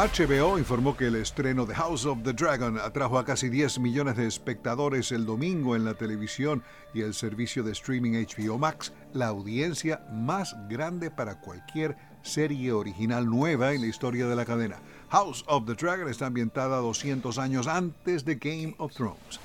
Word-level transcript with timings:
HBO 0.00 0.58
informó 0.58 0.96
que 0.96 1.08
el 1.08 1.16
estreno 1.16 1.66
de 1.66 1.74
House 1.74 2.06
of 2.06 2.22
the 2.22 2.32
Dragon 2.32 2.78
atrajo 2.78 3.18
a 3.18 3.24
casi 3.26 3.50
10 3.50 3.80
millones 3.80 4.16
de 4.16 4.26
espectadores 4.26 5.12
el 5.12 5.26
domingo 5.26 5.76
en 5.76 5.84
la 5.84 5.92
televisión 5.92 6.62
y 6.94 7.02
el 7.02 7.12
servicio 7.12 7.62
de 7.62 7.72
streaming 7.72 8.12
HBO 8.12 8.56
Max, 8.56 8.94
la 9.12 9.26
audiencia 9.26 10.02
más 10.10 10.56
grande 10.70 11.10
para 11.10 11.38
cualquier 11.42 11.98
serie 12.22 12.72
original 12.72 13.26
nueva 13.26 13.74
en 13.74 13.82
la 13.82 13.88
historia 13.88 14.26
de 14.26 14.36
la 14.36 14.46
cadena. 14.46 14.78
House 15.10 15.44
of 15.46 15.66
the 15.66 15.74
Dragon 15.74 16.08
está 16.08 16.24
ambientada 16.24 16.78
200 16.78 17.36
años 17.36 17.66
antes 17.66 18.24
de 18.24 18.36
Game 18.36 18.74
of 18.78 18.94
Thrones. 18.94 19.38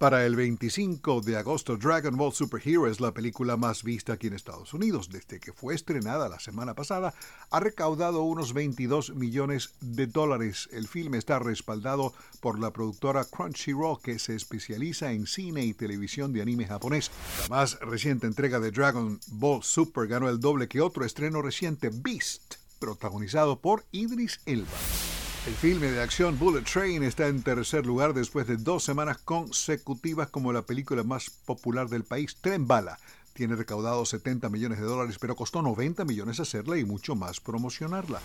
Para 0.00 0.24
el 0.24 0.34
25 0.34 1.20
de 1.20 1.36
agosto, 1.36 1.76
Dragon 1.76 2.16
Ball 2.16 2.32
Super 2.32 2.66
Hero 2.66 2.86
es 2.86 3.00
la 3.00 3.12
película 3.12 3.58
más 3.58 3.82
vista 3.82 4.14
aquí 4.14 4.28
en 4.28 4.32
Estados 4.32 4.72
Unidos. 4.72 5.10
Desde 5.10 5.38
que 5.38 5.52
fue 5.52 5.74
estrenada 5.74 6.30
la 6.30 6.40
semana 6.40 6.72
pasada, 6.72 7.12
ha 7.50 7.60
recaudado 7.60 8.22
unos 8.22 8.54
22 8.54 9.14
millones 9.14 9.74
de 9.82 10.06
dólares. 10.06 10.70
El 10.72 10.88
filme 10.88 11.18
está 11.18 11.38
respaldado 11.38 12.14
por 12.40 12.58
la 12.58 12.70
productora 12.70 13.26
Crunchyroll, 13.26 14.00
que 14.00 14.18
se 14.18 14.34
especializa 14.34 15.12
en 15.12 15.26
cine 15.26 15.66
y 15.66 15.74
televisión 15.74 16.32
de 16.32 16.40
anime 16.40 16.64
japonés. 16.64 17.10
La 17.42 17.56
más 17.56 17.78
reciente 17.80 18.26
entrega 18.26 18.58
de 18.58 18.70
Dragon 18.70 19.20
Ball 19.26 19.62
Super 19.62 20.06
ganó 20.08 20.30
el 20.30 20.40
doble 20.40 20.66
que 20.66 20.80
otro 20.80 21.04
estreno 21.04 21.42
reciente, 21.42 21.90
Beast, 21.92 22.54
protagonizado 22.78 23.60
por 23.60 23.84
Idris 23.92 24.40
Elba. 24.46 24.78
El 25.46 25.54
filme 25.54 25.90
de 25.90 26.02
acción 26.02 26.38
Bullet 26.38 26.62
Train 26.62 27.02
está 27.02 27.26
en 27.26 27.42
tercer 27.42 27.86
lugar 27.86 28.12
después 28.12 28.46
de 28.46 28.58
dos 28.58 28.84
semanas 28.84 29.16
consecutivas 29.24 30.28
como 30.28 30.52
la 30.52 30.62
película 30.62 31.02
más 31.02 31.30
popular 31.30 31.88
del 31.88 32.04
país, 32.04 32.36
Tren 32.42 32.66
Bala. 32.66 32.98
Tiene 33.32 33.56
recaudado 33.56 34.04
70 34.04 34.50
millones 34.50 34.78
de 34.80 34.84
dólares, 34.84 35.16
pero 35.18 35.34
costó 35.34 35.62
90 35.62 36.04
millones 36.04 36.40
hacerla 36.40 36.76
y 36.76 36.84
mucho 36.84 37.16
más 37.16 37.40
promocionarla. 37.40 38.20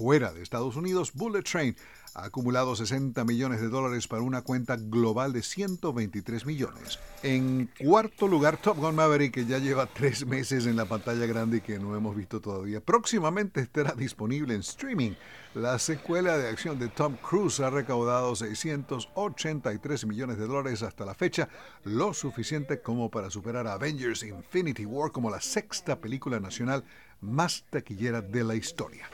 Fuera 0.00 0.32
de 0.32 0.40
Estados 0.40 0.76
Unidos, 0.76 1.12
Bullet 1.12 1.42
Train 1.42 1.76
ha 2.14 2.24
acumulado 2.24 2.74
60 2.74 3.22
millones 3.26 3.60
de 3.60 3.68
dólares 3.68 4.08
para 4.08 4.22
una 4.22 4.40
cuenta 4.40 4.78
global 4.78 5.34
de 5.34 5.42
123 5.42 6.46
millones. 6.46 6.98
En 7.22 7.70
cuarto 7.78 8.26
lugar, 8.26 8.56
Top 8.56 8.78
Gun 8.78 8.94
Maverick, 8.94 9.34
que 9.34 9.44
ya 9.44 9.58
lleva 9.58 9.84
tres 9.84 10.24
meses 10.24 10.64
en 10.64 10.76
la 10.76 10.86
pantalla 10.86 11.26
grande 11.26 11.58
y 11.58 11.60
que 11.60 11.78
no 11.78 11.94
hemos 11.94 12.16
visto 12.16 12.40
todavía. 12.40 12.80
Próximamente 12.80 13.60
estará 13.60 13.92
disponible 13.92 14.54
en 14.54 14.60
streaming. 14.60 15.12
La 15.52 15.78
secuela 15.78 16.38
de 16.38 16.48
acción 16.48 16.78
de 16.78 16.88
Tom 16.88 17.16
Cruise 17.16 17.60
ha 17.60 17.68
recaudado 17.68 18.34
683 18.34 20.06
millones 20.06 20.38
de 20.38 20.46
dólares 20.46 20.82
hasta 20.82 21.04
la 21.04 21.14
fecha, 21.14 21.50
lo 21.84 22.14
suficiente 22.14 22.80
como 22.80 23.10
para 23.10 23.28
superar 23.28 23.66
a 23.66 23.74
Avengers 23.74 24.22
Infinity 24.22 24.86
War 24.86 25.12
como 25.12 25.28
la 25.28 25.42
sexta 25.42 26.00
película 26.00 26.40
nacional 26.40 26.84
más 27.20 27.66
taquillera 27.68 28.22
de 28.22 28.44
la 28.44 28.54
historia. 28.54 29.06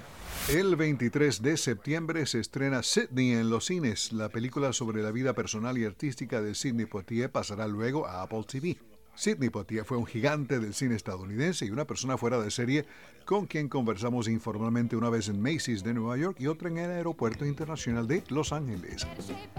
El 0.49 0.77
23 0.77 1.43
de 1.43 1.57
septiembre 1.57 2.25
se 2.25 2.39
estrena 2.39 2.85
Sydney 2.85 3.33
en 3.33 3.51
los 3.51 3.65
cines. 3.67 4.13
La 4.13 4.29
película 4.29 4.73
sobre 4.73 5.03
la 5.03 5.11
vida 5.11 5.33
personal 5.33 5.77
y 5.77 5.85
artística 5.85 6.41
de 6.41 6.55
Sidney 6.55 6.87
Poitier 6.87 7.33
pasará 7.33 7.67
luego 7.67 8.07
a 8.07 8.23
Apple 8.23 8.45
TV. 8.47 8.79
Sidney 9.17 9.51
Poitier 9.51 9.85
fue 9.85 9.97
un 9.97 10.07
gigante 10.07 10.61
del 10.61 10.73
cine 10.73 10.95
estadounidense 10.95 11.67
y 11.67 11.71
una 11.71 11.85
persona 11.85 12.17
fuera 12.17 12.39
de 12.39 12.53
serie 12.53 12.87
con 13.25 13.47
quien 13.47 13.69
conversamos 13.69 14.29
informalmente 14.29 14.95
una 14.95 15.11
vez 15.11 15.29
en 15.29 15.43
Macy's 15.43 15.83
de 15.83 15.95
Nueva 15.95 16.17
York 16.17 16.37
y 16.39 16.47
otra 16.47 16.69
en 16.69 16.79
el 16.79 16.91
Aeropuerto 16.93 17.45
Internacional 17.45 18.07
de 18.07 18.23
Los 18.29 18.53
Ángeles. 18.53 19.05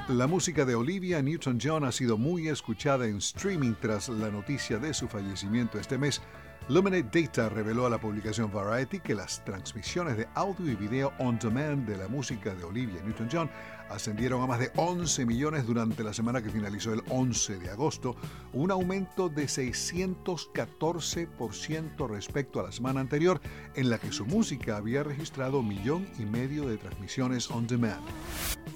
La 0.07 0.25
música 0.25 0.63
de 0.63 0.75
Olivia 0.75 1.21
Newton-John 1.21 1.83
ha 1.83 1.91
sido 1.91 2.17
muy 2.17 2.47
escuchada 2.47 3.07
en 3.07 3.17
streaming 3.17 3.73
tras 3.81 4.07
la 4.07 4.31
noticia 4.31 4.77
de 4.77 4.93
su 4.93 5.09
fallecimiento 5.09 5.79
este 5.79 5.97
mes. 5.97 6.21
Luminate 6.69 7.21
Data 7.21 7.47
reveló 7.47 7.85
a 7.85 7.89
la 7.89 7.97
publicación 7.97 8.51
Variety 8.51 8.99
que 8.99 9.15
las 9.15 9.41
transmisiones 9.45 10.17
de 10.17 10.27
audio 10.35 10.69
y 10.69 10.75
video 10.75 11.13
on 11.19 11.39
demand 11.39 11.87
de 11.87 11.95
la 11.95 12.09
música 12.09 12.53
de 12.53 12.65
Olivia 12.65 13.01
Newton-John 13.03 13.49
ascendieron 13.89 14.43
a 14.43 14.47
más 14.47 14.59
de 14.59 14.69
11 14.75 15.25
millones 15.25 15.65
durante 15.65 16.03
la 16.03 16.13
semana 16.13 16.41
que 16.41 16.49
finalizó 16.49 16.91
el 16.91 17.03
11 17.07 17.59
de 17.59 17.69
agosto, 17.69 18.17
un 18.51 18.71
aumento 18.71 19.29
de 19.29 19.45
614% 19.45 22.09
respecto 22.09 22.59
a 22.59 22.63
la 22.63 22.73
semana 22.73 22.99
anterior, 22.99 23.39
en 23.75 23.89
la 23.89 23.97
que 23.97 24.11
su 24.11 24.25
música 24.25 24.75
había 24.75 25.03
registrado 25.03 25.59
un 25.59 25.69
millón 25.69 26.05
y 26.19 26.25
medio 26.25 26.67
de 26.67 26.75
transmisiones 26.75 27.49
on 27.49 27.65
demand. 27.65 28.03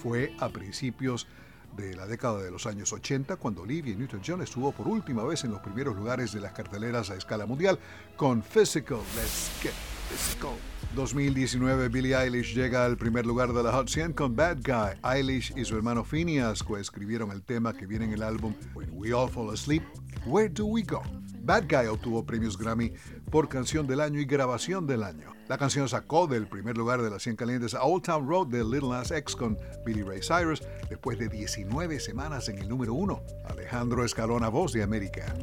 Fue 0.01 0.33
a 0.39 0.47
principios 0.47 1.25
de 1.25 1.50
la 1.77 2.05
década 2.05 2.41
de 2.41 2.51
los 2.51 2.65
años 2.65 2.93
80, 2.93 3.37
cuando 3.37 3.61
Olivia 3.61 3.95
Newton-John 3.95 4.41
estuvo 4.41 4.71
por 4.71 4.87
última 4.87 5.23
vez 5.23 5.43
en 5.43 5.51
los 5.51 5.61
primeros 5.61 5.95
lugares 5.95 6.31
de 6.33 6.39
las 6.39 6.53
carteleras 6.53 7.09
a 7.09 7.15
escala 7.15 7.45
mundial 7.45 7.79
con 8.15 8.43
Physical, 8.43 8.99
Let's 9.15 9.51
Get 9.61 9.73
Physical. 10.09 10.51
2019, 10.95 11.89
Billie 11.89 12.15
Eilish 12.15 12.53
llega 12.53 12.85
al 12.85 12.97
primer 12.97 13.25
lugar 13.25 13.53
de 13.53 13.63
la 13.63 13.71
Hot 13.71 13.89
100 13.89 14.13
con 14.13 14.35
Bad 14.35 14.57
Guy. 14.63 14.99
Eilish 15.03 15.53
y 15.55 15.65
su 15.65 15.75
hermano 15.75 16.03
Phineas 16.03 16.63
coescribieron 16.63 17.31
el 17.31 17.41
tema 17.43 17.73
que 17.73 17.85
viene 17.85 18.05
en 18.05 18.13
el 18.13 18.23
álbum 18.23 18.53
When 18.75 18.89
We 18.91 19.13
All 19.13 19.29
Fall 19.29 19.53
Asleep, 19.53 19.83
Where 20.25 20.49
Do 20.49 20.65
We 20.65 20.83
Go? 20.83 21.01
Bad 21.43 21.63
Guy 21.67 21.87
obtuvo 21.87 22.23
premios 22.23 22.57
Grammy 22.57 22.93
por 23.31 23.49
canción 23.49 23.87
del 23.87 23.99
año 23.99 24.19
y 24.19 24.25
grabación 24.25 24.85
del 24.85 25.03
año. 25.03 25.33
La 25.47 25.57
canción 25.57 25.89
sacó 25.89 26.27
del 26.27 26.47
primer 26.47 26.77
lugar 26.77 27.01
de 27.01 27.09
las 27.09 27.23
100 27.23 27.35
calientes 27.35 27.73
a 27.73 27.83
Old 27.83 28.03
Town 28.03 28.27
Road 28.27 28.47
de 28.47 28.63
Little 28.63 28.89
Nas 28.89 29.09
X 29.09 29.35
con 29.35 29.57
Billy 29.83 30.03
Ray 30.03 30.21
Cyrus 30.21 30.61
después 30.89 31.17
de 31.17 31.29
19 31.29 31.99
semanas 31.99 32.47
en 32.47 32.59
el 32.59 32.69
número 32.69 32.93
1. 32.93 33.23
Alejandro 33.49 34.05
Escalona, 34.05 34.49
voz 34.49 34.71
de 34.71 34.83
América. 34.83 35.33